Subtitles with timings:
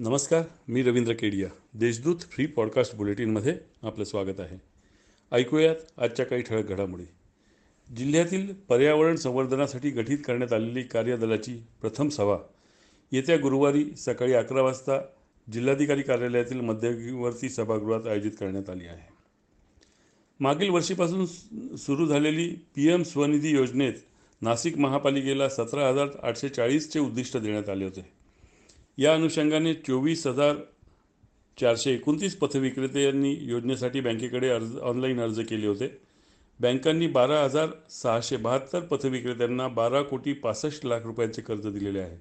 [0.00, 1.48] नमस्कार मी Ravindra Kedia.
[1.74, 4.58] Deshdoot free podcast बुलेटिनमध्ये आपलं स्वागत आहे.
[5.32, 7.02] ऐकूयात आजच्या काही ठळक घडामोडी.
[7.96, 12.36] जिल्ह्यातील पर्यावरण संवर्धनासाठी गठीत करण्यात आलेली कार्यदलाची प्रथम सभा.
[13.12, 15.00] येत्या गुरुवारी सकाळी अकरा वाजता
[15.52, 19.12] जिल्हाधिकारी कार्यालयातील मध्यवर्ती सभागृहात आयोजित करण्यात आली आहे.
[20.40, 21.26] मागील वर्षीपासून
[21.76, 23.94] सुरू झालेली पी एम स्वनिधी योजनेत
[24.42, 28.17] नाशिक महापालिकेला सतरा हजार आठशे चाळीसचे उद्दिष्ट देण्यात आले होते.
[28.98, 30.54] या अनुषंगाने चोवीस हजार
[31.60, 35.88] चारशे एकोणतीस पथविक्रेत्यांनी योजनेसाठी बँकेकडे अर्ज ऑनलाईन अर्ज केले होते.
[36.60, 42.16] बँकांनी बारा हजार सहाशे बहात्तर पथविक्रेत्यांना बारा कोटी पासष्ट लाख रुपयांचे कर्ज दिलेले आहे.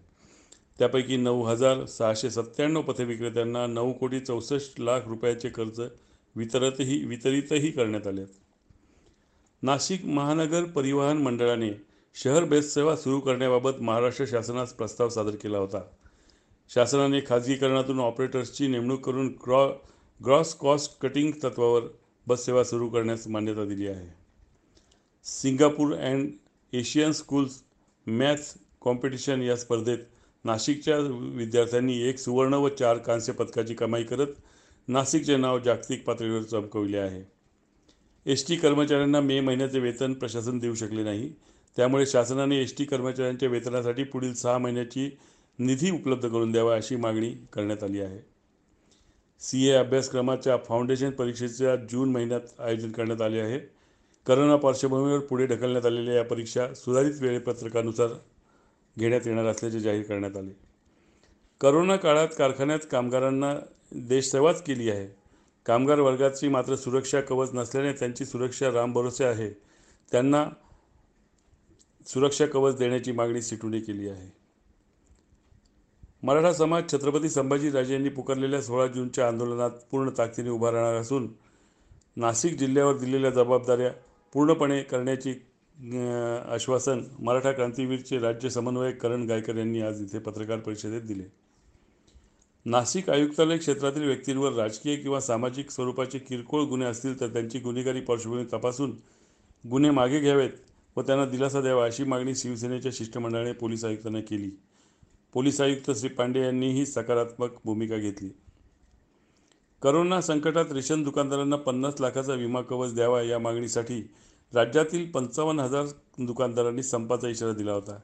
[0.80, 5.82] त्यापैकी नऊ हजार सहाशे सत्त्याण्णव पथविक्रेत्यांना नऊ कोटी चौसष्ट लाख रुपयाचे कर्ज
[6.36, 8.24] वितरतही वितरितही करण्यात आले.
[9.64, 11.72] नाशिक महानगर परिवहन मंडळाने
[12.16, 15.82] शहर बेस्ट सेवा सुरू करण्याबाबत महाराष्ट्र शासनास प्रस्ताव सादर केला होता.
[16.74, 19.68] शासनाने खाजगीकरणातून ऑपरेटर्सची नेमणूक करून ग्रॉ
[20.26, 21.82] ग्रॉस कॉस्ट कटिंग तत्वावर
[22.28, 24.08] बससेवा सुरू करण्यास मान्यता दिली आहे.
[25.24, 26.30] Singapore and
[26.74, 27.62] Asian schools
[28.08, 29.98] maths competition या स्पर्धेत
[30.44, 30.98] नाशिकच्या
[31.36, 34.28] विद्यार्थ्यांनी एक सुवर्ण व चार कांस्य पदकाची कमाई करत
[34.88, 37.24] नाशिकचे नाव जागतिक पातळीवर चमकविले आहे.
[38.26, 41.34] एस टी कर्मचाऱ्यांना मे महिन्याचे वेतन प्रशासन देऊ शकले नाही.
[41.76, 45.10] त्यामुळे शासनाने एस टी कर्मचाऱ्यांच्या वेतनासाठी पुढील सहा महिन्याची
[45.60, 48.20] निधी उपलब्ध करून द्यावा अशी मागणी करण्यात आली आहे.
[49.40, 53.60] सी ए अभ्यासक्रमाच्या फाउंडेशन परीक्षेच्या जून महिन्यात आयोजन करण्यात आले आहे.
[54.28, 58.08] करोना पार्श्वभूमीवर पुढे ढकलण्यात आलेल्या या परीक्षा सुधारित वेळेपत्रकानुसार
[59.00, 60.52] घेण्यात येणार असल्याचे जाहीर करण्यात आले.
[61.62, 63.56] करोना काळात कारखान्यात कामगारांना
[63.92, 65.08] देशसेवाच केली आहे.
[65.66, 69.50] कामगार वर्गाची मात्र सुरक्षा कवच नसल्याने त्यांची सुरक्षा रामभरोसे आहे.
[70.12, 70.50] त्यांना
[72.06, 74.47] सुरक्षा कवच देण्याची मागणी सिटूने केली आहे.
[76.28, 81.28] मराठा समाज छत्रपती संभाजीराजे यांनी पुकारलेल्या सोळा जूनच्या आंदोलनात पूर्ण ताकदीने उभा राहणार असून
[82.18, 83.92] नाशिक जिल्ह्यावर दिलेल्या जबाबदाऱ्या
[84.34, 85.32] पूर्णपणे करण्याची
[86.54, 91.24] आश्वासन मराठा क्रांतीवीरचे राज्य समन्वयक करण गायकर यांनी आज इथे पत्रकार परिषदेत दिले.
[92.66, 98.46] नाशिक आयुक्तालय क्षेत्रातील व्यक्तींवर राजकीय किंवा सामाजिक स्वरूपाचे किरकोळ गुन्हे असतील तर त्यांची गुन्हेगारी पार्श्वभूमी
[98.54, 98.98] तपासून
[99.64, 100.52] गुन्हे मागे घ्यावेत
[100.98, 104.50] व त्यांना दिलासा द्यावा अशी मागणी शिवसेनेच्या शिष्टमंडळाने पोलीस आयुक्तांना केली.
[105.34, 108.30] पोलीस आयुक्त श्री पांडे यांनीही सकारात्मक भूमिका घेतली.
[109.82, 114.10] करोना संकटात रेशन दुकानदारांना पन्नास लाखाचा विमा कवच द्यावा या मागणीसाठी
[114.54, 115.86] राज्यातील पंचावन्न हजार
[116.20, 118.00] दुकानदारांनी संपाचा इशारा दिला होता.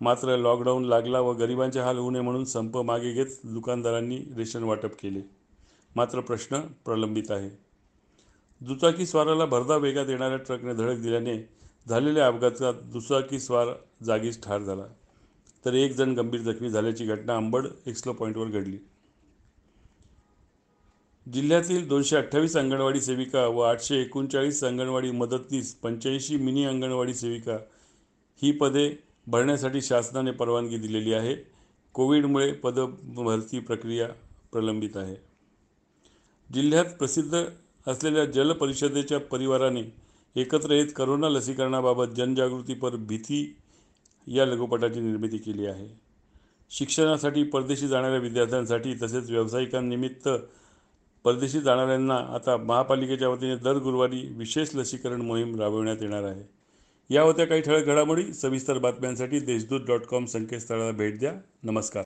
[0.00, 4.90] मात्र लॉकडाऊन लागला व गरिबांचे हाल होऊ नये म्हणून संप मागे घेत दुकानदारांनी रेशन वाटप
[5.02, 5.20] केले.
[5.96, 7.50] मात्र प्रश्न प्रलंबित आहे.
[8.60, 11.48] दुचाकी स्वाराला भरधा वेगात येणाऱ्या ट्रकने धडक दिल्याने
[11.88, 13.68] झालेल्या अपघातात दुचाकी स्वार
[14.02, 14.84] जागीच ठार झाला.
[15.64, 18.78] तर एक जण गंभीर जखमी झाल्याची घटना अंबड एक्सलो पॉईंटवर घडली.
[21.32, 27.56] जिल्ह्यातील दोनशे अठ्ठावीस अंगणवाडी सेविका व आठशे एकोणचाळीस अंगणवाडी मदतनीस पंच्याऐंशी मिनी अंगणवाडी सेविका
[28.42, 31.36] ही पदे भरण्यासाठी शासनाने परवानगी दिलेली आहे.
[31.94, 34.08] कोविडमुळे पद भरती प्रक्रिया
[34.52, 35.16] प्रलंबित आहे.
[36.54, 37.44] जिल्ह्यात प्रसिद्ध
[37.86, 39.82] असलेल्या जल परिषदेच्या परिवाराने
[40.36, 43.56] एकत्र येत करोना लसीकरणाबाबत जनजागृतीपर भीती
[44.26, 46.00] या लघुपटाची निर्मिती केली आहे.
[46.70, 50.28] शिक्षणासाठी परदेशी जाणाऱ्या विद्यार्थ्यांसाठी तसेच व्यावसायिकांनिमित्त
[51.24, 56.42] परदेशी जाणाऱ्यांना आता महापालिकेच्या वतीने दर गुरुवारी विशेष लसीकरण मोहीम राबविण्यात येणार आहे.
[57.10, 58.32] या होत्या काही ठळक घडामोडी.
[58.34, 61.32] सविस्तर बातम्यांसाठी देशदूत डॉट कॉम संकेतस्थळाला भेट द्या.
[61.62, 62.04] नमस्कार.